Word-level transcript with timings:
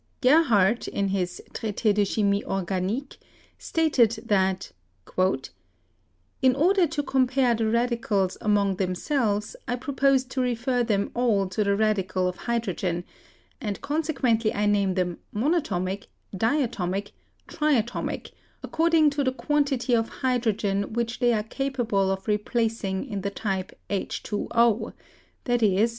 H, 0.17 0.21
Gerhardt 0.23 0.87
in 0.87 1.09
his 1.09 1.43
"Traite 1.53 1.93
de 1.93 2.03
Chimie 2.03 2.43
Organique" 2.45 3.17
stated 3.59 4.17
that 4.25 4.71
"In 6.41 6.55
order 6.55 6.87
to 6.87 7.03
compare 7.03 7.53
the 7.53 7.65
radicles 7.65 8.35
among 8.41 8.77
them 8.77 8.95
selves, 8.95 9.55
I 9.67 9.75
propose 9.75 10.23
to 10.23 10.41
refer 10.41 10.81
them 10.83 11.11
all 11.13 11.47
to 11.49 11.63
the 11.63 11.77
radicle 11.77 12.27
of 12.27 12.35
hydro 12.35 12.73
gen, 12.73 13.03
and 13.61 13.79
consequently 13.81 14.51
I 14.51 14.65
name 14.65 14.95
them 14.95 15.19
monatomic, 15.35 16.07
diatomic, 16.35 17.11
triatomic 17.47 18.31
according 18.63 19.11
to 19.11 19.23
the 19.23 19.31
quantity 19.31 19.93
of 19.95 20.09
hydrogen 20.25 20.93
which 20.93 21.19
they 21.19 21.31
are 21.31 21.43
capable 21.43 22.09
of 22.09 22.27
replacing 22.27 23.05
in 23.07 23.21
the 23.21 23.29
type 23.29 23.77
H 23.87 24.23
2— 24.23 24.47
i.e. 25.45 25.87